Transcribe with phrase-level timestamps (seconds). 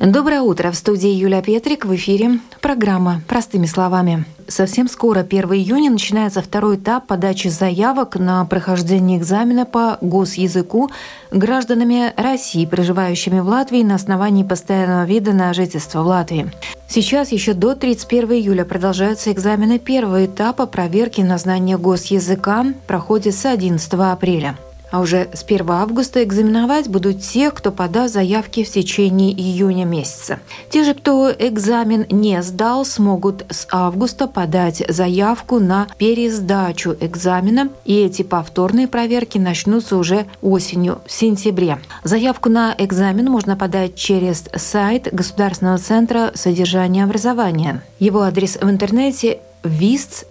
[0.00, 0.70] Доброе утро.
[0.70, 1.84] В студии Юлия Петрик.
[1.84, 4.24] В эфире программа «Простыми словами».
[4.48, 10.90] Совсем скоро, 1 июня, начинается второй этап подачи заявок на прохождение экзамена по госязыку
[11.30, 16.50] гражданами России, проживающими в Латвии на основании постоянного вида на жительство в Латвии.
[16.88, 23.44] Сейчас еще до 31 июля продолжаются экзамены первого этапа проверки на знание госязыка, проходит с
[23.44, 24.56] 11 апреля.
[24.90, 30.40] А уже с 1 августа экзаменовать будут те, кто подаст заявки в течение июня месяца.
[30.70, 38.00] Те же, кто экзамен не сдал, смогут с августа подать заявку на пересдачу экзамена, и
[38.00, 41.78] эти повторные проверки начнутся уже осенью, в сентябре.
[42.04, 47.82] Заявку на экзамен можно подать через сайт Государственного центра содержания образования.
[47.98, 50.30] Его адрес в интернете vists.gov.lv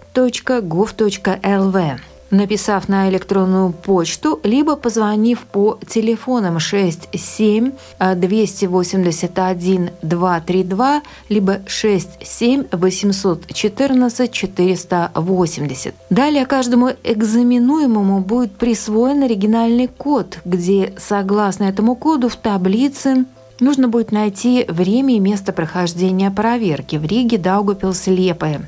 [2.30, 7.72] написав на электронную почту, либо позвонив по телефонам 67
[8.16, 15.94] 281 232, либо 67 814 480.
[16.10, 23.24] Далее каждому экзаменуемому будет присвоен оригинальный код, где, согласно этому коду, в таблице
[23.60, 28.62] нужно будет найти время и место прохождения проверки в Риге, Даугапилс, Лепое.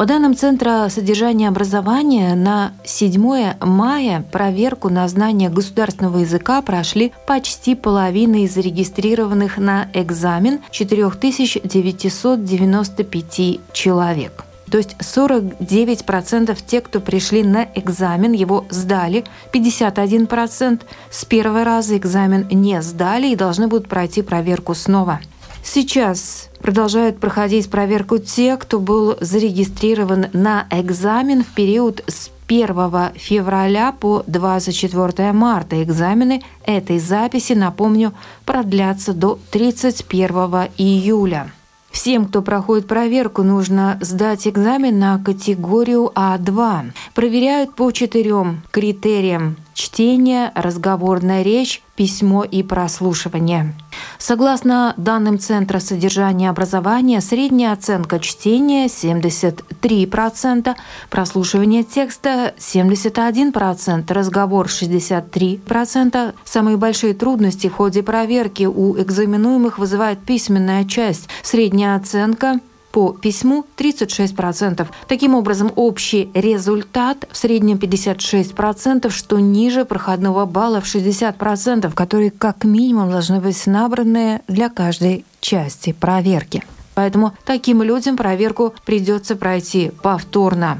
[0.00, 7.74] По данным Центра содержания образования, на 7 мая проверку на знание государственного языка прошли почти
[7.74, 14.46] половина из зарегистрированных на экзамен 4995 человек.
[14.70, 22.48] То есть 49% тех, кто пришли на экзамен, его сдали, 51% с первого раза экзамен
[22.50, 25.20] не сдали и должны будут пройти проверку снова.
[25.62, 33.92] Сейчас продолжают проходить проверку те, кто был зарегистрирован на экзамен в период с 1 февраля
[33.92, 35.82] по 24 марта.
[35.82, 38.12] Экзамены этой записи, напомню,
[38.44, 41.52] продлятся до 31 июля.
[41.90, 46.92] Всем, кто проходит проверку, нужно сдать экзамен на категорию А2.
[47.14, 53.74] Проверяют по четырем критериям– чтение, разговорная речь, письмо и прослушивание.
[54.18, 60.76] Согласно данным Центра содержания образования, средняя оценка чтения 73%,
[61.08, 66.34] прослушивание текста 71%, разговор 63%.
[66.44, 71.28] Самые большие трудности в ходе проверки у экзаменуемых вызывает письменная часть.
[71.42, 72.60] Средняя оценка
[72.92, 74.86] по письму 36%.
[75.08, 82.64] Таким образом, общий результат в среднем 56%, что ниже проходного балла в 60%, которые как
[82.64, 86.62] минимум должны быть набраны для каждой части проверки.
[86.94, 90.78] Поэтому таким людям проверку придется пройти повторно.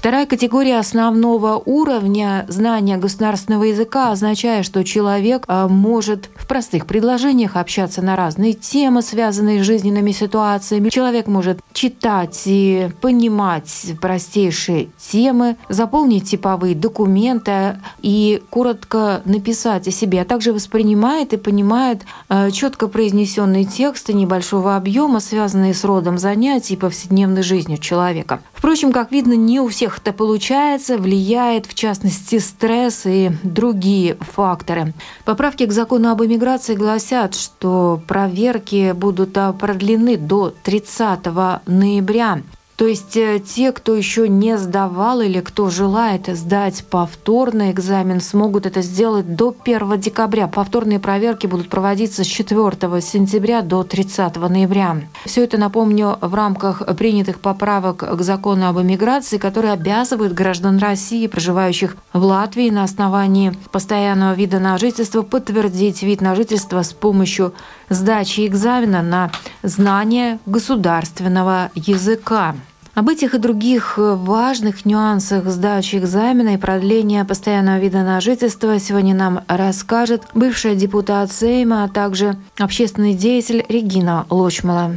[0.00, 7.54] Вторая категория основного уровня знания государственного языка означает, что человек а, может в простых предложениях
[7.54, 10.88] общаться на разные темы, связанные с жизненными ситуациями.
[10.88, 20.22] Человек может читать и понимать простейшие темы, заполнить типовые документы и коротко написать о себе,
[20.22, 26.72] а также воспринимает и понимает а, четко произнесенные тексты небольшого объема, связанные с родом занятий
[26.72, 28.40] и повседневной жизнью человека.
[28.60, 34.92] Впрочем, как видно, не у всех это получается, влияет в частности стресс и другие факторы.
[35.24, 41.24] Поправки к закону об иммиграции гласят, что проверки будут продлены до 30
[41.66, 42.42] ноября
[42.80, 48.64] то есть э, те, кто еще не сдавал или кто желает сдать повторный экзамен, смогут
[48.64, 50.46] это сделать до 1 декабря.
[50.46, 54.96] Повторные проверки будут проводиться с 4 сентября до 30 ноября.
[55.26, 61.26] Все это, напомню, в рамках принятых поправок к закону об иммиграции, которые обязывают граждан России,
[61.26, 67.52] проживающих в Латвии на основании постоянного вида на жительство, подтвердить вид на жительство с помощью
[67.90, 69.30] сдачи экзамена на
[69.62, 72.54] знание государственного языка.
[72.94, 79.14] Об этих и других важных нюансах сдачи экзамена и продления постоянного вида на жительство сегодня
[79.14, 84.96] нам расскажет бывшая депутат Сейма, а также общественный деятель Регина Лочмала.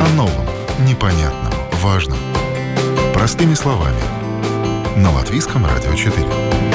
[0.00, 0.46] О новом,
[0.88, 1.52] непонятном,
[1.82, 2.18] важном.
[3.12, 4.00] Простыми словами.
[4.96, 6.73] На Латвийском радио 4.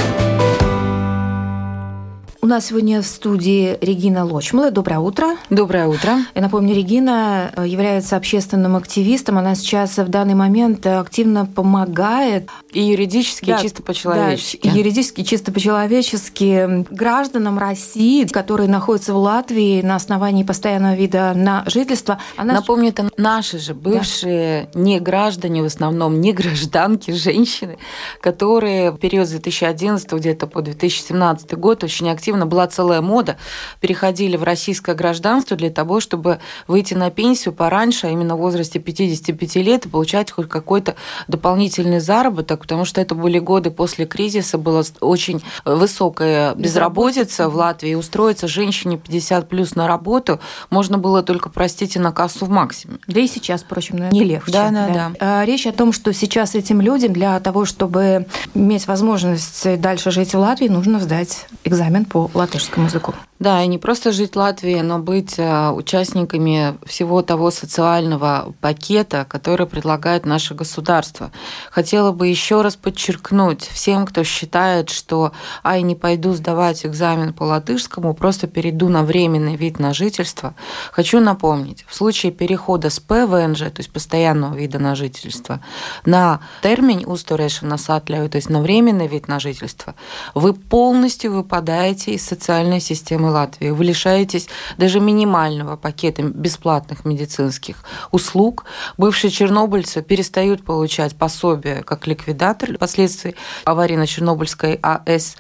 [2.50, 4.72] Нас сегодня в студии Регина Лочмала.
[4.72, 5.38] Доброе утро.
[5.52, 6.18] Доброе утро.
[6.34, 9.38] Я напомню, Регина э, является общественным активистом.
[9.38, 12.50] Она сейчас в данный момент активно помогает.
[12.72, 14.62] И юридически, да, и чисто по-человечески.
[14.64, 21.34] Да, и юридически, чисто по-человечески гражданам России, которые находятся в Латвии на основании постоянного вида
[21.36, 22.20] на жительство.
[22.36, 22.56] Она...
[22.56, 24.80] Напомню, это наши же бывшие да.
[24.80, 27.78] не граждане, в основном не гражданки, женщины,
[28.22, 33.38] которые в период с 2011 где-то по 2017 год очень активно была целая мода,
[33.80, 38.80] переходили в российское гражданство для того, чтобы выйти на пенсию пораньше, а именно в возрасте
[38.80, 40.96] 55 лет, и получать хоть какой-то
[41.28, 47.94] дополнительный заработок, потому что это были годы после кризиса, была очень высокая безработица в Латвии,
[47.96, 50.40] устроиться женщине 50 плюс на работу
[50.70, 52.98] можно было только, простите, на кассу в максиме.
[53.08, 54.52] Да и сейчас, впрочем, не легче.
[54.52, 55.12] Да, да, да.
[55.20, 55.46] да.
[55.46, 60.40] Речь о том, что сейчас этим людям для того, чтобы иметь возможность дальше жить в
[60.40, 63.14] Латвии, нужно сдать экзамен по латышскому языку.
[63.40, 69.26] Да, и не просто жить в Латвии, но быть э, участниками всего того социального пакета,
[69.30, 71.32] который предлагает наше государство.
[71.72, 75.32] Хотела бы еще раз подчеркнуть всем, кто считает, что
[75.64, 80.54] «ай, не пойду сдавать экзамен по латышскому, просто перейду на временный вид на жительство».
[80.92, 85.62] Хочу напомнить, в случае перехода с ПВНЖ, то есть постоянного вида на жительство,
[86.04, 89.96] на термин устурешена сатляю, то есть на временный вид на жительство,
[90.36, 93.70] вы полностью выпадаете из социальной системы Латвии.
[93.70, 94.48] Вы лишаетесь
[94.78, 98.66] даже минимального пакета бесплатных медицинских услуг.
[98.98, 103.36] Бывшие чернобыльцы перестают получать пособие как ликвидатор последствий
[103.66, 105.36] на Чернобыльской АЭС.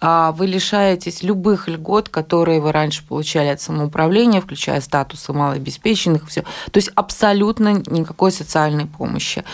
[0.00, 6.42] А вы лишаетесь любых льгот, которые вы раньше получали от самоуправления, включая статусы малообеспеченных, все.
[6.42, 9.44] То есть абсолютно никакой социальной помощи.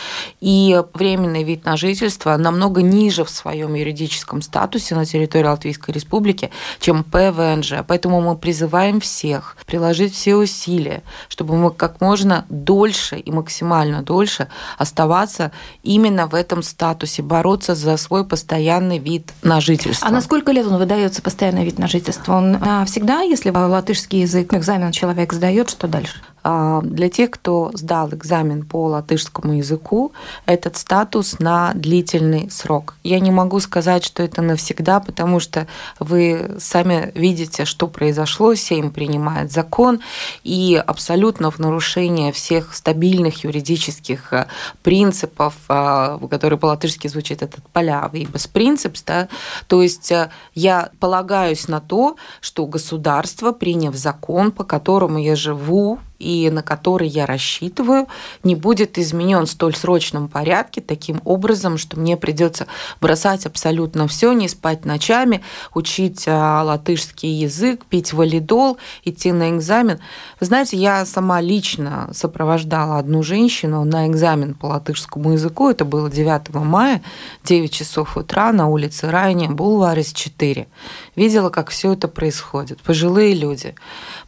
[0.41, 6.51] И временный вид на жительство намного ниже в своем юридическом статусе на территории Латвийской Республики,
[6.79, 7.85] чем ПВНЖ.
[7.87, 14.49] Поэтому мы призываем всех приложить все усилия, чтобы мы как можно дольше и максимально дольше
[14.79, 15.53] оставаться
[15.83, 20.09] именно в этом статусе, бороться за свой постоянный вид на жительство.
[20.09, 22.37] А на сколько лет он выдается постоянный вид на жительство?
[22.37, 26.21] Он а, всегда, если латышский язык экзамен человек сдает, что дальше?
[26.43, 30.13] А, для тех, кто сдал экзамен по латышскому языку,
[30.47, 32.95] этот статус на длительный срок.
[33.05, 35.67] Я не могу сказать, что это навсегда, потому что
[35.99, 38.55] вы сами видите, что произошло.
[38.55, 40.01] Сейм принимает закон,
[40.45, 44.47] и абсолютно в нарушение всех стабильных юридических э,
[44.83, 49.29] принципов, э, которые по-латышски звучит этот поля, без принципс, да,
[49.67, 55.99] то есть э, я полагаюсь на то, что государство, приняв закон, по которому я живу,
[56.21, 58.07] и на который я рассчитываю,
[58.45, 62.67] не будет изменен в столь срочном порядке таким образом, что мне придется
[63.01, 65.43] бросать абсолютно все, не спать ночами,
[65.75, 69.99] учить а, латышский язык, пить валидол, идти на экзамен.
[70.39, 75.71] Вы знаете, я сама лично сопровождала одну женщину на экзамен по латышскому языку.
[75.71, 77.03] Это было 9 мая,
[77.45, 80.69] 9 часов утра на улице Райне, Булварис 4.
[81.17, 82.81] Видела, как все это происходит.
[82.83, 83.75] Пожилые люди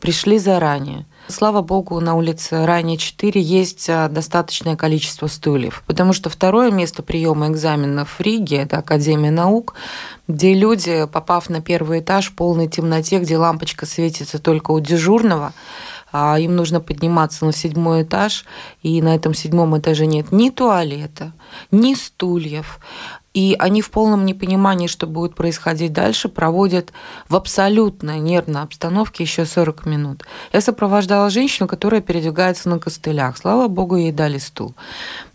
[0.01, 6.29] пришли заранее Слава богу, на улице ранее 4 есть а, достаточное количество стульев, потому что
[6.29, 9.75] второе место приема экзаменов в Риге– это Академия наук,
[10.27, 15.53] где люди, попав на первый этаж в полной темноте, где лампочка светится только у дежурного,
[16.11, 18.45] а им нужно подниматься на седьмой этаж,
[18.83, 21.33] и на этом седьмом этаже нет ни туалета,
[21.71, 22.81] ни стульев,
[23.35, 26.93] и они в полном непонимании, что будет происходить дальше, проводят
[27.29, 30.25] в абсолютно нервной обстановке еще 40 минут.
[30.53, 33.37] Я сопровождала женщину, которая передвигается на костылях.
[33.39, 34.75] Слава богу, ей дали стул.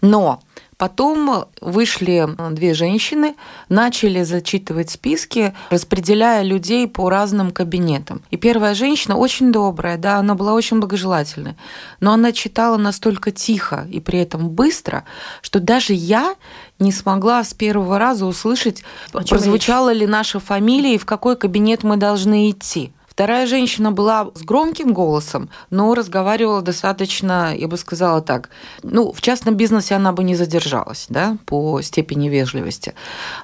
[0.01, 0.39] Но
[0.77, 3.35] Потом вышли две женщины,
[3.67, 8.21] начали зачитывать списки, распределяя людей по разным кабинетам.
[8.29, 11.57] И первая женщина очень добрая, да, она была очень благожелательная,
[11.99, 15.03] но она читала настолько тихо и при этом быстро,
[15.41, 16.35] что даже я
[16.79, 21.97] не смогла с первого раза услышать, прозвучала ли наша фамилия и в какой кабинет мы
[21.97, 22.91] должны идти.
[23.17, 28.51] Вторая женщина была с громким голосом, но разговаривала достаточно, я бы сказала так,
[28.83, 32.93] ну, в частном бизнесе она бы не задержалась, да, по степени вежливости.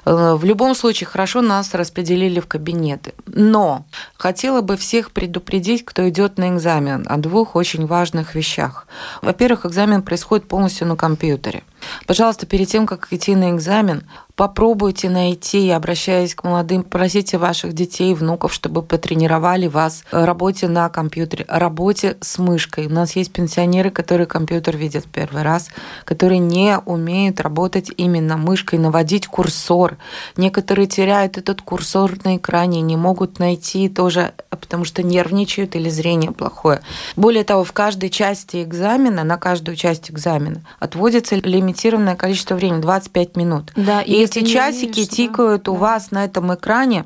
[0.04, 3.14] Э, в любом случае, хорошо нас распределили в кабинеты.
[3.26, 3.84] Но
[4.16, 8.86] хотела бы всех предупредить, кто идет на экзамен, о двух очень важных вещах.
[9.22, 11.64] Во-первых, экзамен происходит полностью на компьютере.
[12.06, 14.04] Пожалуйста, перед тем, как идти на экзамен,
[14.36, 21.44] попробуйте найти, обращаясь к молодым, просите ваших детей, внуков, чтобы потренировали вас работе на компьютере,
[21.48, 22.86] работе с мышкой.
[22.86, 25.68] У нас есть пенсионеры, которые компьютер видят первый раз,
[26.04, 29.98] которые не умеют работать именно мышкой, наводить курсор.
[30.36, 36.32] Некоторые теряют этот курсор на экране, не могут найти тоже, потому что нервничают или зрение
[36.32, 36.80] плохое.
[37.14, 41.36] Более того, в каждой части экзамена, на каждую часть экзамена отводится
[41.74, 43.72] лимитированное количество времени, 25 минут.
[43.76, 45.72] Да, и эти часики видишь, тикают да.
[45.72, 47.04] у вас на этом экране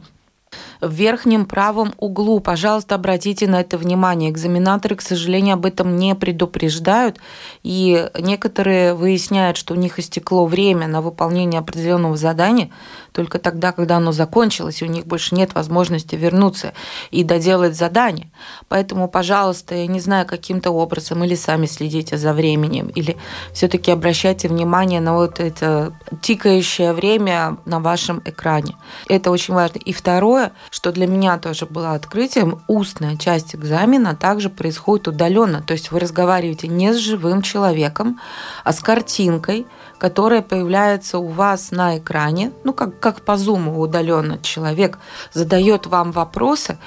[0.80, 2.40] в верхнем правом углу.
[2.40, 4.30] Пожалуйста, обратите на это внимание.
[4.30, 7.18] Экзаменаторы, к сожалению, об этом не предупреждают,
[7.62, 12.70] и некоторые выясняют, что у них истекло время на выполнение определенного задания,
[13.12, 16.72] только тогда, когда оно закончилось, и у них больше нет возможности вернуться
[17.10, 18.30] и доделать задание.
[18.68, 23.16] Поэтому, пожалуйста, я не знаю, каким-то образом или сами следите за временем, или
[23.52, 25.92] все-таки обращайте внимание на вот это
[26.22, 28.76] тикающее время на вашем экране.
[29.08, 29.78] Это очень важно.
[29.78, 35.62] И второе, что для меня тоже было открытием, устная часть экзамена также происходит удаленно.
[35.62, 38.20] То есть вы разговариваете не с живым человеком,
[38.64, 39.66] а с картинкой,
[39.98, 44.98] которая появляется у вас на экране, ну, как, как по зуму удаленно человек
[45.32, 46.78] задает вам вопросы,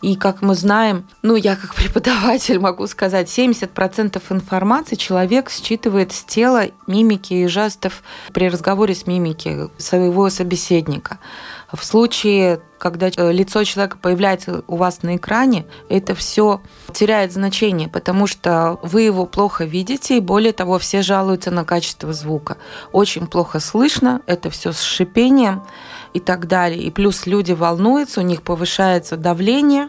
[0.00, 6.22] и как мы знаем, ну, я как преподаватель могу сказать, 70% информации человек считывает с
[6.24, 8.02] тела, мимики и жестов
[8.32, 11.18] при разговоре с мимики своего собеседника.
[11.70, 17.88] В случае, когда э, лицо человека появляется у вас на экране, это все теряет значение,
[17.88, 22.56] потому что вы его плохо видите, и более того, все жалуются на качество звука.
[22.90, 25.62] Очень плохо слышно, это все с шипением
[26.14, 26.82] и так далее.
[26.82, 29.88] И плюс люди волнуются, у них повышается давление,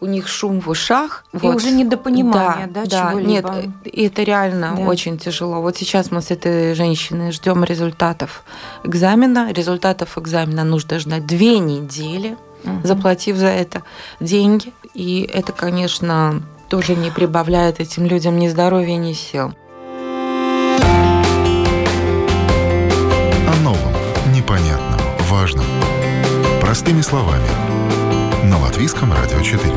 [0.00, 1.24] у них шум в ушах.
[1.32, 1.56] И вот.
[1.56, 3.46] уже недопонимание, да, да, да Нет,
[3.84, 4.82] это реально да.
[4.82, 5.60] очень тяжело.
[5.60, 8.44] Вот сейчас мы с этой женщиной ждем результатов
[8.84, 9.52] экзамена.
[9.52, 12.80] Результатов экзамена нужно ждать две недели, угу.
[12.84, 13.82] заплатив за это
[14.20, 14.72] деньги.
[14.94, 19.52] И это, конечно, тоже не прибавляет этим людям ни здоровья, ни сил.
[23.46, 23.92] О новом,
[24.34, 25.64] непонятном, важном.
[26.60, 27.48] Простыми словами–
[28.58, 29.72] на Латвийском радио 4.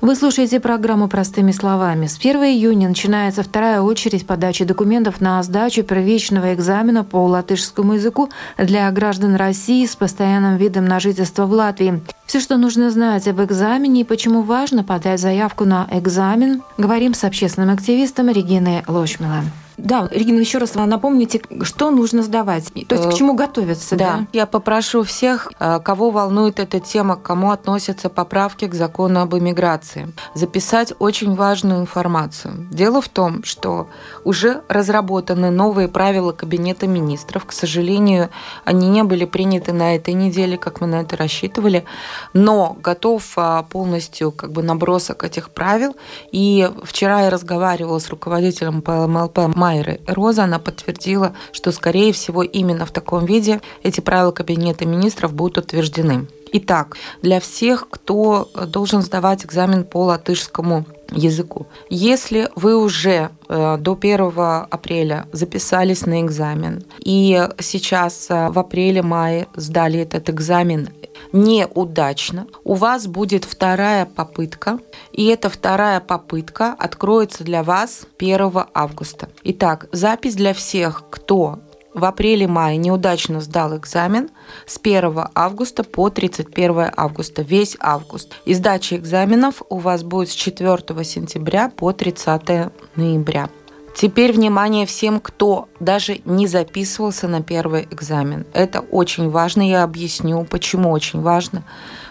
[0.00, 2.06] Вы слушаете программу «Простыми словами».
[2.06, 8.30] С 1 июня начинается вторая очередь подачи документов на сдачу первичного экзамена по латышскому языку
[8.56, 12.00] для граждан России с постоянным видом на жительство в Латвии.
[12.26, 17.24] Все, что нужно знать об экзамене и почему важно подать заявку на экзамен, говорим с
[17.24, 19.42] общественным активистом Региной Лошмилой.
[19.78, 23.96] Да, Регина, еще раз напомните, что нужно сдавать, то есть к э, чему готовиться.
[23.96, 24.26] Да, да?
[24.32, 29.36] я попрошу всех, э, кого волнует эта тема, к кому относятся поправки к закону об
[29.36, 32.66] иммиграции, записать очень важную информацию.
[32.72, 33.86] Дело в том, что
[34.24, 37.44] уже разработаны новые правила Кабинета министров.
[37.46, 38.30] К сожалению,
[38.64, 41.84] они не были приняты на этой неделе, как мы на это рассчитывали,
[42.32, 45.94] но готов а, полностью как бы набросок этих правил.
[46.32, 52.86] И вчера я разговаривала с руководителем ПЛМЛП Майры Роза, она подтвердила, что, скорее всего, именно
[52.86, 56.26] в таком виде эти правила Кабинета министров будут утверждены.
[56.52, 61.66] Итак, для всех, кто должен сдавать экзамен по латышскому языку.
[61.88, 64.32] Если вы уже э, до 1
[64.70, 70.90] апреля записались на экзамен и сейчас э, в апреле-мае сдали этот экзамен
[71.32, 74.78] неудачно, у вас будет вторая попытка,
[75.12, 79.28] и эта вторая попытка откроется для вас 1 августа.
[79.44, 81.58] Итак, запись для всех, кто
[81.98, 84.30] в апреле-мае неудачно сдал экзамен
[84.66, 88.34] с 1 августа по 31 августа, весь август.
[88.44, 93.48] И сдача экзаменов у вас будет с 4 сентября по 30 ноября.
[93.94, 98.46] Теперь внимание всем, кто даже не записывался на первый экзамен.
[98.52, 101.64] Это очень важно, я объясню, почему очень важно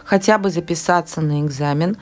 [0.03, 1.97] хотя бы записаться на экзамен.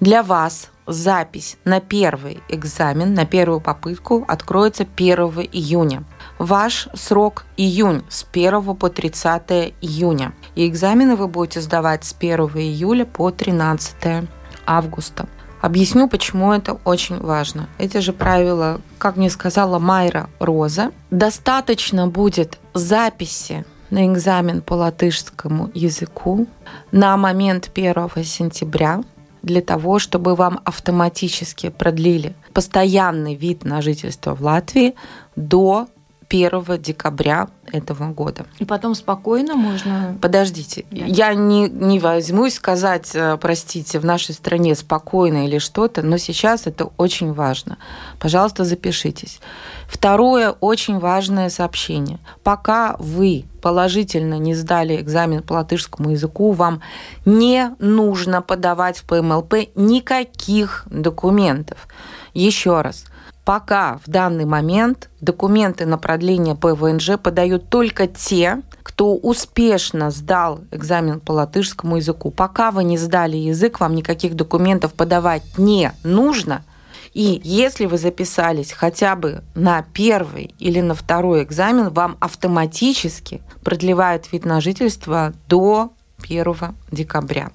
[0.00, 5.16] Для вас запись на первый экзамен, на первую попытку откроется 1
[5.52, 6.04] июня.
[6.44, 10.34] Ваш срок июнь с 1 по 30 июня.
[10.54, 14.28] И экзамены вы будете сдавать с 1 июля по 13
[14.66, 15.26] августа.
[15.62, 17.66] Объясню, почему это очень важно.
[17.78, 25.70] Эти же правила, как мне сказала Майра Роза, достаточно будет записи на экзамен по латышскому
[25.72, 26.46] языку
[26.92, 29.02] на момент 1 сентября
[29.42, 34.94] для того, чтобы вам автоматически продлили постоянный вид на жительство в Латвии
[35.36, 35.88] до
[36.28, 38.46] 1 декабря этого года.
[38.58, 40.16] И потом спокойно можно...
[40.20, 41.04] Подождите, да.
[41.06, 46.66] я не, не возьмусь сказать, э, простите, в нашей стране спокойно или что-то, но сейчас
[46.66, 47.78] это очень важно.
[48.18, 49.40] Пожалуйста, запишитесь.
[49.88, 52.18] Второе очень важное сообщение.
[52.42, 56.82] Пока вы положительно не сдали экзамен по латышскому языку, вам
[57.24, 61.88] не нужно подавать в ПМЛП никаких документов.
[62.34, 63.06] Еще раз,
[63.44, 71.20] пока в данный момент документы на продление ПВНЖ подают только те, кто успешно сдал экзамен
[71.20, 72.30] по латышскому языку.
[72.30, 76.62] Пока вы не сдали язык, вам никаких документов подавать не нужно–
[77.14, 84.32] и если вы записались хотя бы на первый или на второй экзамен, вам автоматически продлевают
[84.32, 85.92] вид на жительство до
[86.24, 87.50] 1 декабря.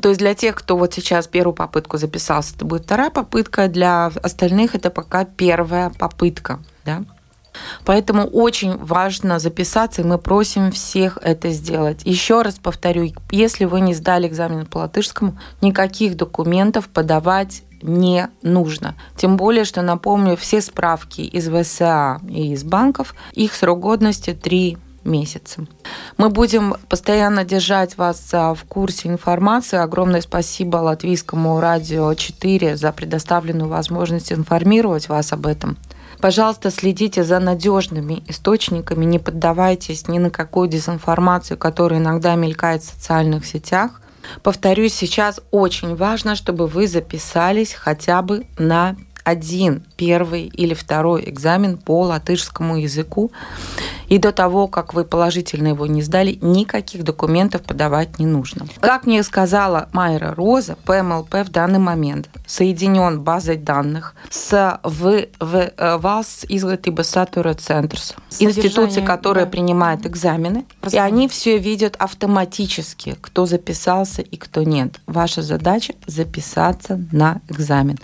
[0.00, 4.06] То есть для тех, кто вот сейчас первую попытку записался, это будет вторая попытка, для
[4.22, 6.60] остальных это пока первая попытка.
[6.84, 7.04] Да?
[7.84, 12.02] Поэтому очень важно записаться, и мы просим всех это сделать.
[12.04, 18.94] Еще раз повторю, если вы не сдали экзамен по латышскому, никаких документов подавать не нужно.
[19.16, 24.78] Тем более, что, напомню, все справки из ВСА и из банков, их срок годности 3
[25.06, 25.66] месяца.
[26.18, 29.78] Мы будем постоянно держать вас в курсе информации.
[29.78, 35.76] Огромное спасибо Латвийскому радио 4 за предоставленную возможность информировать вас об этом.
[36.20, 42.88] Пожалуйста, следите за надежными источниками, не поддавайтесь ни на какую дезинформацию, которая иногда мелькает в
[42.88, 44.00] социальных сетях.
[44.42, 51.78] Повторюсь, сейчас очень важно, чтобы вы записались хотя бы на один первый или второй экзамен
[51.78, 53.30] по латышскому языку.
[54.08, 58.66] И до того, как вы положительно его не сдали, никаких документов подавать не нужно.
[58.80, 65.72] Как мне сказала Майра Роза, ПМЛП в данный момент соединен базой данных с в, в,
[65.76, 69.50] Valsts izglītības satura центрс, институции, которая да.
[69.50, 70.96] принимает экзамены, Разумеется.
[70.96, 75.00] и они все видят автоматически, кто записался и кто нет.
[75.06, 77.98] Ваша задача записаться на экзамен.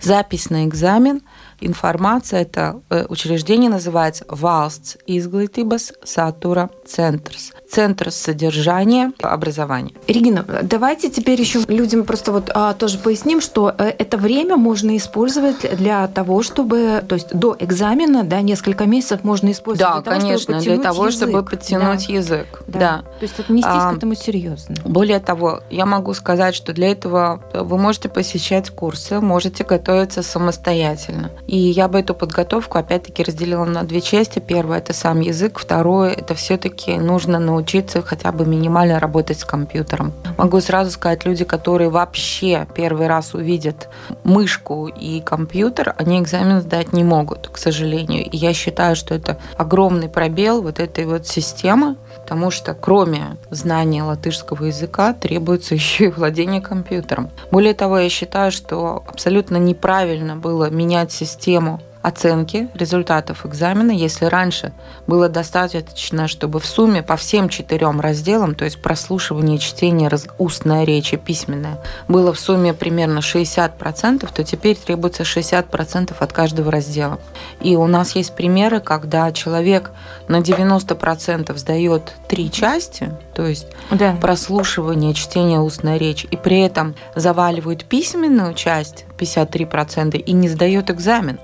[0.00, 1.22] Запись на экзамен–
[1.60, 7.52] информация, это э, учреждение называется Valsts izglītības satura centrs.
[7.74, 9.94] Центр содержания образования.
[10.06, 14.96] Регина, давайте теперь еще людям просто вот а, тоже поясним, что э, это время можно
[14.96, 20.02] использовать для того, чтобы, то есть до экзамена, да, несколько месяцев можно использовать да, для
[20.04, 21.16] того, конечно, чтобы для того, язык.
[21.16, 22.12] чтобы подтянуть да.
[22.12, 22.62] язык.
[22.68, 22.78] Да.
[22.78, 22.98] да.
[23.18, 24.76] То есть отнестись а, к этому серьезно.
[24.84, 31.32] Более того, я могу сказать, что для этого вы можете посещать курсы, можете готовиться самостоятельно.
[31.48, 34.38] И я бы эту подготовку опять-таки разделила на две части.
[34.38, 35.58] Первое– это сам язык.
[35.58, 37.63] Второе– это все-таки нужно научиться
[38.02, 40.12] хотя бы минимально работать с компьютером.
[40.36, 43.88] Могу сразу сказать, люди, которые вообще первый раз увидят
[44.24, 48.24] мышку и компьютер, они экзамен сдать не могут, к сожалению.
[48.24, 54.02] И я считаю, что это огромный пробел вот этой вот системы, потому что кроме знания
[54.02, 57.30] латышского языка требуется еще и владение компьютером.
[57.50, 64.74] Более того, я считаю, что абсолютно неправильно было менять систему оценки результатов экзамена, если раньше
[65.06, 71.14] было достаточно, чтобы в сумме по всем четырем разделам, то есть прослушивание, чтение, устная речь
[71.14, 77.18] и письменная, было в сумме примерно 60%, то теперь требуется 60% от каждого раздела.
[77.62, 79.90] И у нас есть примеры, когда человек
[80.28, 84.14] на 90% сдает три части, то есть да.
[84.20, 91.38] прослушивание, чтение, устная речь, и при этом заваливает письменную часть 53% и не сдает экзамен.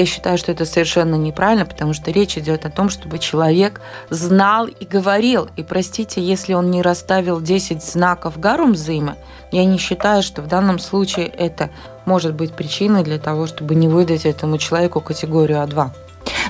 [0.00, 4.66] Я считаю, что это совершенно неправильно, потому что речь идет о том, чтобы человек знал
[4.66, 5.50] и говорил.
[5.56, 9.16] И простите, если он не расставил 10 знаков Гарумзыма,
[9.52, 11.68] я не считаю, что в данном случае это
[12.06, 15.90] может быть причиной для того, чтобы не выдать этому человеку категорию А2.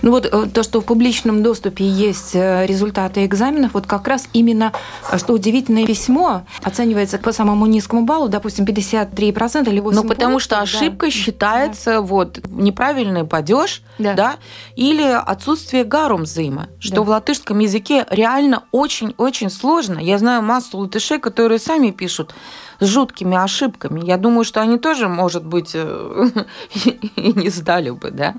[0.02, 4.28] Ну вот э, то, что в публичном доступе есть э, результаты экзаменов, вот как раз
[4.32, 4.72] именно,
[5.10, 10.38] э, что удивительное письмо оценивается по самому низкому баллу, допустим, 53% или 8 Ну, потому
[10.38, 11.12] что ошибка да.
[11.12, 12.00] считается да.
[12.00, 14.14] вот неправильный падеж, да.
[14.14, 14.36] да,
[14.76, 17.02] или отсутствие гарумзыма, что да.
[17.02, 19.98] в латышском языке реально очень-очень сложно.
[19.98, 22.34] Я знаю массу латышей, которые сами пишут
[22.80, 24.00] с жуткими ошибками.
[24.04, 26.28] Я думаю, что они тоже, может быть, э,
[27.16, 28.34] и не сдали бы, да.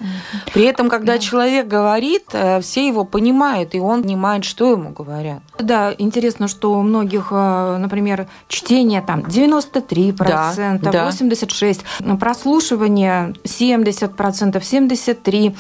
[0.54, 5.42] При этом, когда человек говорит, э, все его понимают, и он понимает, что ему говорят.
[5.60, 12.16] Да, интересно, что у многих, э, например, чтение там 93%, да, 86%, да.
[12.16, 15.56] прослушивание 70%, 73%,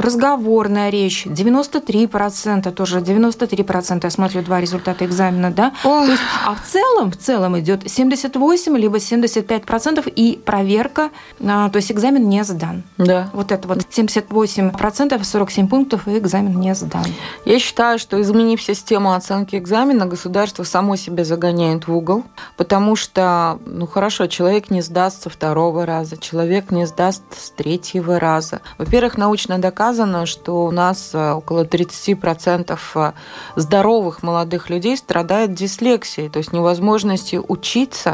[0.00, 5.72] разговорная речь 93%, тоже 93%, я смотрю два результата экзамена, да.
[5.82, 11.68] То есть, а в целом, в целом идет 70 78, либо 75%, и проверка, а,
[11.70, 12.82] то есть экзамен не сдан.
[12.98, 13.30] Да.
[13.32, 17.06] Вот это вот 78%, 47 пунктов, и экзамен не сдан.
[17.44, 22.24] Я считаю, что изменив систему оценки экзамена, государство само себя загоняет в угол,
[22.56, 28.18] потому что, ну хорошо, человек не сдаст со второго раза, человек не сдаст с третьего
[28.18, 28.60] раза.
[28.78, 33.12] Во-первых, научно доказано, что у нас э, около 30% э,
[33.56, 38.05] здоровых молодых людей страдает дислексией, то есть невозможностью учиться,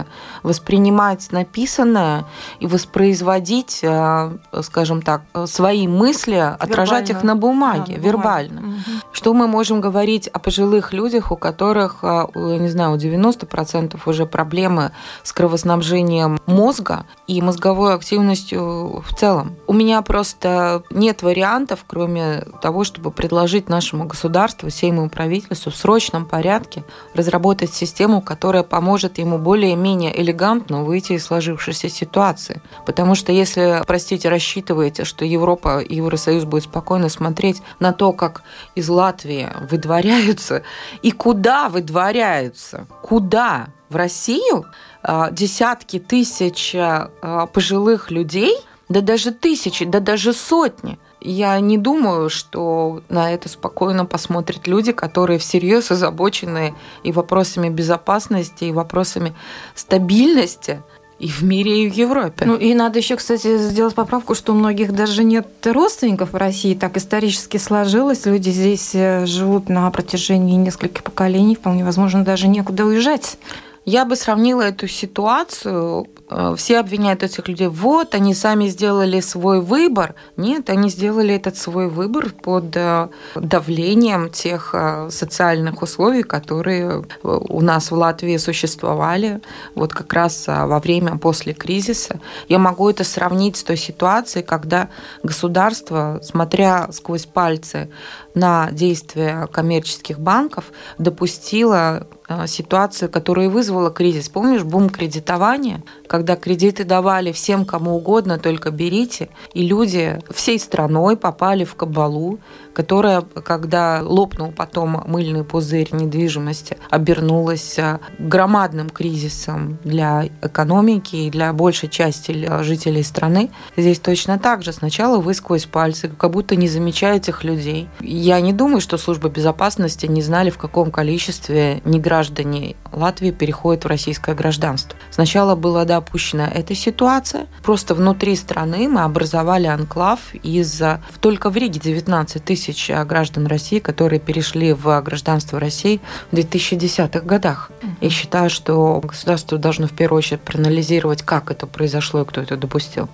[0.43, 2.25] воспринимать написанное
[2.61, 8.61] и воспроизводить, э, скажем так, свои мысли, отражать их на бумаге, да, вербально.
[8.61, 8.91] Угу.
[9.13, 14.27] Что мы можем говорить о пожилых людях, у которых, я не знаю, у 90% уже
[14.27, 19.57] проблемы с кровоснабжением мозга и мозговой активностью в целом?
[19.67, 26.27] У меня просто нет вариантов, кроме того, чтобы предложить нашему государству, всему правительству в срочном
[26.27, 29.39] порядке разработать систему, которая поможет ему
[29.83, 32.63] более-менее элегантно выйти из сложившейся ситуации.
[32.87, 38.43] Потому что если, простите, рассчитываете, что Европа и Евросоюз будет спокойно смотреть на то, как
[38.77, 40.63] из Латвии выдворяются
[41.03, 43.69] и куда выдворяются, куда?
[43.89, 44.65] В Россию
[45.03, 48.57] а, десятки тысяч а, пожилых людей,
[48.89, 54.93] да даже тысячи, да даже сотни– я не думаю, что на это спокойно посмотрят люди,
[54.93, 59.35] которые всерьез озабочены и вопросами безопасности, и вопросами
[59.75, 60.81] стабильности
[61.23, 62.45] и в мире, и в Европе.
[62.45, 66.75] Ну и надо еще, кстати, сделать поправку, что у многих даже нет родственников в России.
[66.75, 68.27] Так исторически сложилось.
[68.27, 71.55] Люди здесь э, живут на протяжении нескольких поколений.
[71.55, 73.39] Вполне возможно, даже некуда уезжать.
[73.85, 76.09] Я бы сравнила эту ситуацию
[76.57, 77.69] все обвиняют этих людей.
[77.69, 80.15] Вот, они сами сделали свой выбор.
[80.37, 87.61] Нет, они сделали этот свой выбор под э, давлением тех э, социальных условий, которые у
[87.61, 89.41] нас в Латвии существовали
[89.75, 92.21] вот как раз во время после кризиса.
[92.49, 94.89] Я могу это сравнить с той ситуацией, когда
[95.23, 97.91] государство, смотря сквозь пальцы
[98.35, 102.07] на действия коммерческих банков, допустило
[102.47, 104.29] ситуацию, которая вызвала кризис.
[104.29, 111.17] Помнишь бум кредитования, когда кредиты давали всем, кому угодно, только берите, и люди всей страной
[111.17, 112.39] попали в кабалу,
[112.73, 121.53] которая, когда лопнул потом мыльный пузырь недвижимости, обернулась а, громадным кризисом для экономики и для
[121.53, 123.51] большей части жителей страны.
[123.77, 124.73] Здесь точно так же.
[124.73, 127.89] Сначала вы сквозь пальцы, как будто не замечаете этих людей.
[128.01, 133.89] Я не думаю, что служба безопасности не знали, в каком количестве неграждане Латвии переходят в
[133.89, 134.99] российское гражданство.
[135.11, 137.47] Сначала была допущена эта ситуация.
[137.63, 140.83] Просто внутри страны мы образовали анклав из...
[141.21, 146.37] Только в Риге 19 тысяч тысяч а, граждан России, которые перешли в гражданство России в
[146.37, 147.71] 2010-х годах.
[148.01, 152.57] Я считаю, что государство должно в первую очередь проанализировать, как это произошло и кто это
[152.57, 153.09] допустил.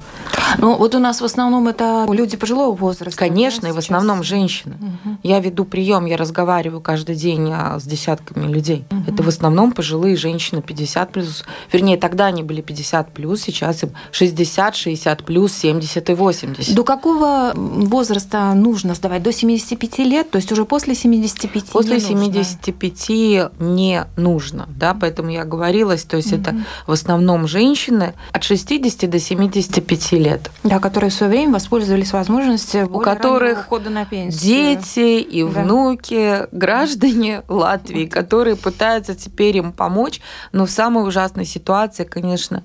[0.58, 3.18] Ну, вот у нас в основном это люди пожилого возраста.
[3.18, 4.76] Конечно, да, и в основном женщины.
[4.80, 5.16] Угу.
[5.22, 8.84] Я веду прием, я разговариваю каждый день а, с десятками людей.
[8.90, 9.12] Угу.
[9.12, 11.44] Это в основном пожилые женщины 50 плюс.
[11.72, 16.74] Вернее, тогда они были 50 плюс, сейчас им 60, 60 плюс, 70 и 80.
[16.74, 19.22] До какого возраста нужно сдавать?
[19.22, 23.50] До 75 лет, то есть уже после 75 После не 75 нужно.
[23.58, 26.40] не нужно, да, поэтому я говорилась, то есть угу.
[26.40, 30.50] это в основном женщины от 60 до 75 лет.
[30.64, 34.40] Да, которые в свое время воспользовались возможностью у которых ухода на пенсию.
[34.40, 35.48] дети и да.
[35.48, 40.20] внуки, граждане Латвии, которые пытаются теперь им помочь,
[40.52, 42.62] но в самой ужасной ситуации, конечно,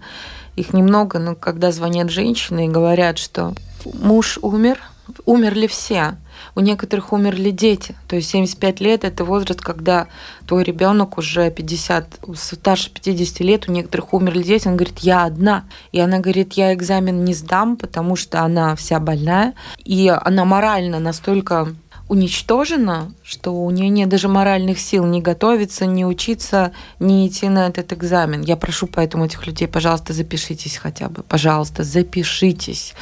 [0.55, 3.53] их немного, но когда звонят женщины и говорят, что
[3.85, 4.79] муж умер,
[5.25, 6.17] умерли все,
[6.55, 7.95] у некоторых умерли дети.
[8.07, 10.07] То есть 75 лет– это возраст, когда
[10.47, 14.67] твой ребенок уже 50, старше 50 лет, у некоторых умерли дети.
[14.67, 15.65] Он говорит, я одна.
[15.91, 19.53] И она говорит, я экзамен не сдам, потому что она вся больная.
[19.83, 21.73] И она морально настолько
[22.09, 27.67] уничтожена, что у нее нет даже моральных сил не готовиться, не учиться, не идти на
[27.67, 28.41] этот экзамен.
[28.41, 31.23] Я прошу поэтому этих людей, пожалуйста, запишитесь хотя бы.
[31.23, 32.93] Пожалуйста, запишитесь.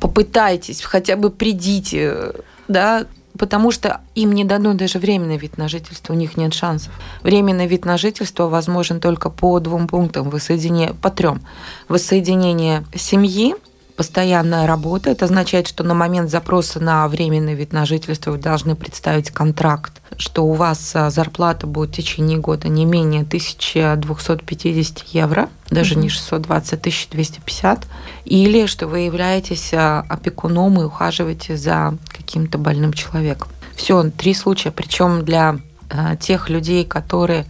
[0.00, 2.32] Попытайтесь, хотя бы придите
[2.68, 3.06] да,
[3.38, 6.92] потому что им не дадут даже временный вид на жительство, у них нет шансов.
[7.22, 11.42] Временный вид на жительство возможен только по двум пунктам, воссоединение, по трем.
[11.88, 13.54] Воссоединение семьи,
[13.96, 15.10] постоянная работа.
[15.10, 20.00] Это означает, что на момент запроса на временный вид на жительство вы должны представить контракт,
[20.16, 26.00] что у вас а, зарплата будет в течение года не менее 1250 евро, даже mm-hmm.
[26.00, 27.86] не 620, а 1250,
[28.24, 33.48] или что вы являетесь а, опекуном и ухаживаете за каким-то больным человеком.
[33.76, 35.58] Все, три случая, причем для
[35.90, 37.46] а, тех людей, которые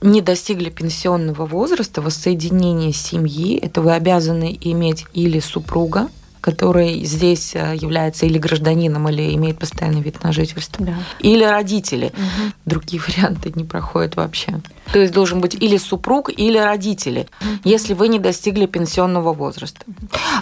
[0.00, 6.08] не достигли пенсионного возраста, воссоединение семьи, это вы обязаны иметь или супруга,
[6.40, 10.94] который здесь э, является или гражданином, или имеет постоянный вид на жительство, да.
[11.20, 12.06] или родители.
[12.06, 12.52] Угу.
[12.66, 14.60] Другие варианты не проходят вообще.
[14.92, 17.50] То есть должен быть или супруг, или родители, угу.
[17.64, 19.80] если вы не достигли пенсионного возраста.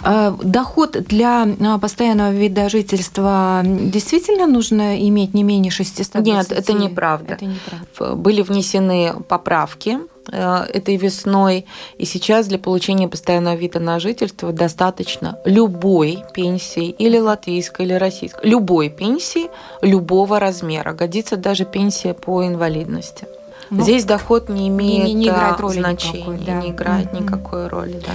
[0.03, 6.73] А, доход для а, постоянного вида жительства действительно нужно иметь не менее 600 Нет, это
[6.73, 7.33] неправда.
[7.33, 8.15] это неправда.
[8.15, 9.99] Были внесены поправки
[10.31, 11.65] этой весной.
[11.97, 18.45] И сейчас для получения постоянного вида на жительство достаточно любой пенсии, или латвийской, или российской,
[18.47, 19.49] любой пенсии
[19.81, 20.93] любого размера.
[20.93, 23.27] Годится даже пенсия по инвалидности.
[23.69, 26.61] Ну, Здесь доход не имеет не, не играет роли значения, никакой, да.
[26.61, 27.21] не играет mm-hmm.
[27.21, 28.01] никакой роли.
[28.05, 28.13] Да.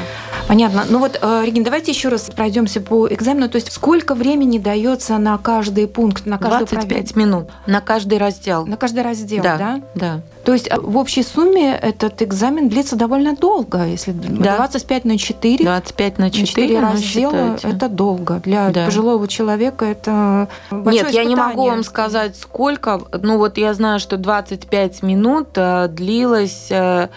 [0.48, 0.84] Понятно.
[0.88, 3.48] Ну вот, э, Регин, давайте еще раз пройдемся по экзамену.
[3.48, 7.18] То есть сколько времени дается на каждый пункт, на каждую 25 проверку?
[7.18, 8.66] минут на каждый раздел.
[8.66, 9.58] На каждый раздел, да?
[9.58, 9.80] Да.
[9.94, 10.20] да.
[10.44, 14.56] То есть э, в общей сумме этот экзамен длится довольно долго, если да.
[14.56, 15.64] 25 на 4.
[15.64, 18.40] 25 на 4, 4 раздела– это долго.
[18.44, 18.86] Для да.
[18.86, 23.00] пожилого человека это Нет, я не могу вам сказать, сколько.
[23.12, 27.08] Ну вот я знаю, что 25 минут э, длилось э,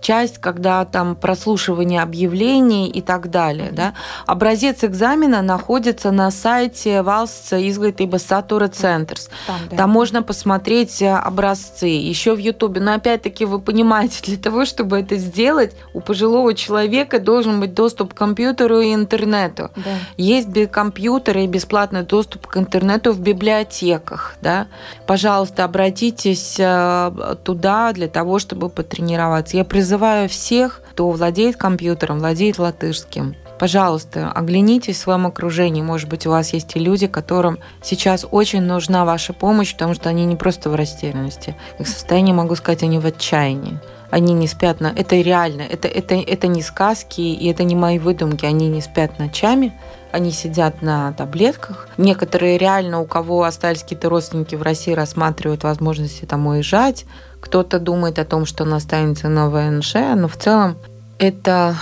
[0.00, 3.70] часть, когда там прослушивание объявлений и так далее.
[3.72, 3.94] Да?
[4.26, 9.28] Образец экзамена находится на сайте Valsts изглитības satura Centers.
[9.46, 9.76] Там, да.
[9.76, 11.86] там можно посмотреть э, образцы.
[11.86, 12.80] Еще в Ютубе.
[12.80, 18.14] Но опять-таки вы понимаете, для того, чтобы это сделать, у пожилого человека должен быть доступ
[18.14, 19.70] к компьютеру и интернету.
[19.76, 19.90] Да.
[20.16, 24.36] Есть компьютеры и бесплатный доступ к интернету в библиотеках.
[24.40, 24.68] Да?
[25.06, 29.56] Пожалуйста, обратитесь э, туда для того, чтобы потренироваться.
[29.56, 35.80] Я призываю призываю всех, кто владеет компьютером, владеет латышским, пожалуйста, оглянитесь в своем окружении.
[35.80, 40.10] Может быть, у вас есть и люди, которым сейчас очень нужна ваша помощь, потому что
[40.10, 41.56] они не просто в растерянности.
[41.78, 43.78] Их состояние, могу сказать, они в отчаянии.
[44.10, 44.88] Они не спят на...
[44.88, 45.62] Это реально.
[45.62, 48.44] Это, это, это не сказки, и это не мои выдумки.
[48.44, 49.72] Они не спят ночами,
[50.12, 51.88] они сидят на таблетках.
[51.96, 57.04] Некоторые реально, у кого остались какие-то родственники в России, рассматривают возможности там уезжать.
[57.40, 60.76] Кто-то думает о том, что он останется на ВНЖ, но в целом
[61.18, 61.76] это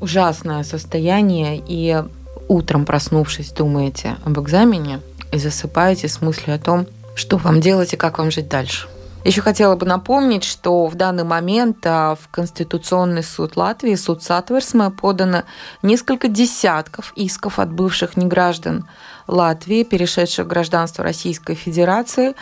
[0.00, 2.02] ужасное состояние, и
[2.48, 5.00] утром проснувшись, думаете об экзамене
[5.32, 8.88] и засыпаете с мыслью о том, что вам делать и как вам жить дальше.
[9.26, 14.92] Еще хотела бы напомнить, что в данный момент а, в Конституционный суд Латвии, суд Сатверсме,
[14.92, 15.42] подано
[15.82, 18.88] несколько десятков исков от бывших неграждан
[19.26, 22.36] Латвии, перешедших гражданство Российской Федерации,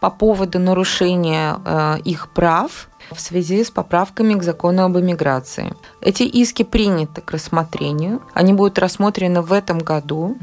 [0.00, 5.74] по поводу нарушения а, их прав в связи с поправками к закону об иммиграции.
[6.00, 8.22] Эти иски приняты к рассмотрению.
[8.32, 10.38] Они будут рассмотрены в этом году.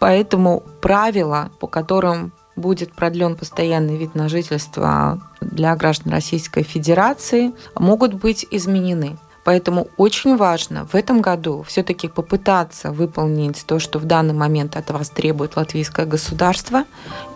[0.00, 8.14] Поэтому правила, по которым будет продлен постоянный вид на жительство для граждан Российской Федерации, могут
[8.14, 9.16] быть изменены.
[9.44, 14.90] Поэтому очень важно в этом году все-таки попытаться выполнить то, что в данный момент от
[14.90, 16.84] вас требует латвийское государство,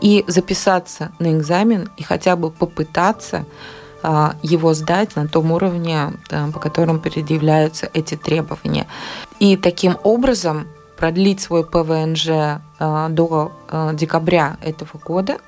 [0.03, 3.47] и записаться на экзамен и хотя бы попытаться
[4.03, 8.87] а, его сдать на том уровне, по которому предъявляются эти требования.
[9.39, 10.67] И таким образом
[11.03, 12.29] продлить свой ПВНЖ
[12.79, 15.39] э, до э, декабря этого года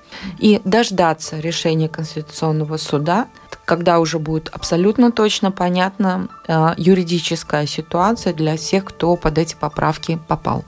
[0.40, 3.28] и дождаться решения Конституционного суда,
[3.64, 10.18] когда уже будет абсолютно точно понятна э, юридическая ситуация для всех, кто под эти поправки
[10.26, 10.64] попал.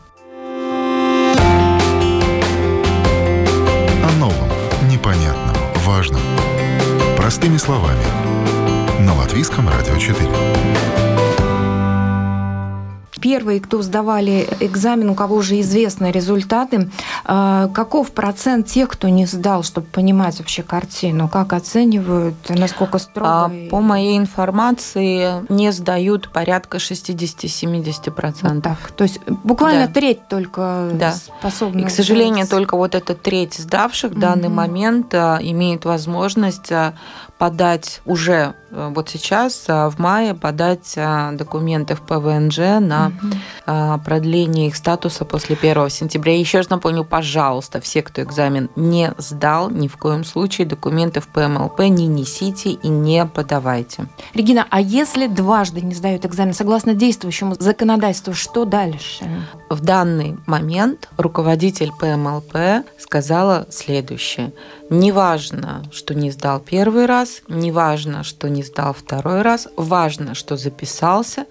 [4.04, 4.48] О новом,
[4.88, 6.20] непонятном, важном.
[7.16, 8.04] Простыми словами.
[9.00, 10.95] На Латвийском радио 4
[13.26, 16.92] первые, кто сдавали экзамен, у кого уже известны результаты,
[17.24, 21.28] а, каков процент тех, кто не сдал, чтобы понимать вообще картину?
[21.28, 23.46] Как оценивают, насколько строго?
[23.46, 28.36] А, по моей информации, не сдают порядка 60-70%.
[28.42, 28.78] Вот так.
[28.96, 29.92] То есть буквально да.
[29.92, 31.10] треть только да.
[31.10, 31.80] способна.
[31.80, 32.50] И, к сожалению, сдать.
[32.50, 36.70] только вот эта треть сдавших в данный момент а, имеет возможность
[37.38, 44.00] подать уже вот сейчас, э, в мае, подать э, документы в ПВНЖ на угу.
[44.04, 46.36] продление их статуса после 1 сентября.
[46.36, 51.28] Еще раз напомню, пожалуйста, все, кто экзамен не сдал, ни в коем случае документы в
[51.28, 54.06] ПМЛП не несите и не подавайте.
[54.34, 59.24] Регина, а если дважды не сдают экзамен, согласно действующему законодательству, что дальше?
[59.70, 64.52] В данный момент руководитель ПМЛП сказала следующее.
[64.88, 71.46] Неважно, что не сдал первый раз, неважно, что не сдал второй раз, важно, что записался,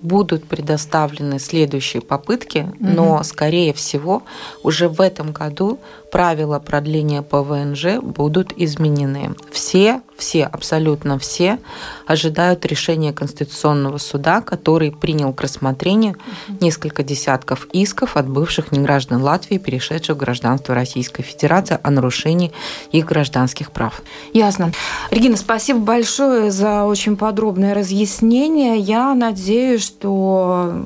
[0.00, 2.76] будут предоставлены следующие попытки, угу.
[2.80, 4.22] но, скорее всего,
[4.62, 5.78] уже в этом году
[6.10, 9.34] правила продления ПВНЖ будут изменены.
[9.50, 11.58] Все все, абсолютно все
[12.06, 16.16] ожидают решения Конституционного суда, который принял к рассмотрению
[16.60, 22.52] несколько десятков исков от бывших неграждан Латвии, перешедших в гражданство Российской Федерации о нарушении
[22.90, 24.02] их гражданских прав.
[24.32, 24.72] Ясно.
[25.10, 28.78] Регина, спасибо большое за очень подробное разъяснение.
[28.78, 30.84] Я надеюсь, что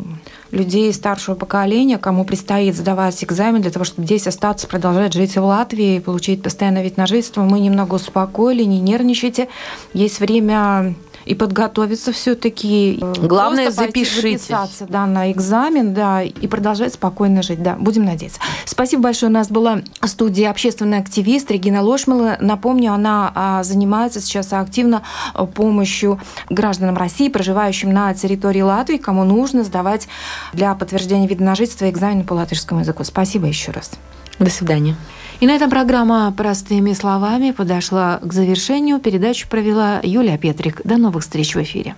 [0.57, 5.42] людей старшего поколения, кому предстоит сдавать экзамен для того, чтобы здесь остаться, продолжать жить в
[5.42, 9.49] Латвии, получить постоянный вид на жительство, мы немного успокоили, не нервничайте.
[9.92, 10.95] Есть время
[11.27, 12.99] и подготовиться все-таки.
[13.03, 14.57] Э, Главное, запишите.
[14.89, 17.75] Да, на экзамен, да, и продолжать спокойно жить, да.
[17.75, 18.41] Будем надеяться.
[18.65, 19.31] Спасибо большое.
[19.31, 22.37] У нас была в студии общественный активист Регина Лошмала.
[22.41, 25.03] Напомню, она а, занимается сейчас активно
[25.35, 30.09] а, помощью гражданам России, проживающим на территории Латвии, кому нужно сдавать
[30.53, 33.03] для подтверждения вида на жительство экзамен по латышскому языку.
[33.03, 33.91] Спасибо еще раз.
[34.39, 34.97] До свидания.
[35.38, 39.01] И на этом программа «Простыми словами» подошла к завершению.
[39.01, 40.81] Передачу провела Юлия Петрик.
[40.85, 41.94] До новых встреч в эфире.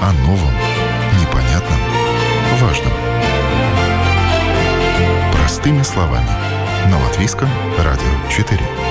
[0.00, 0.54] О новом,
[1.20, 1.78] непонятном,
[2.60, 2.92] важном.
[5.32, 6.28] Простыми словами.
[6.90, 8.87] На Латвийском радио 4.